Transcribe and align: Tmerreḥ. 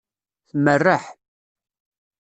Tmerreḥ. 0.49 1.03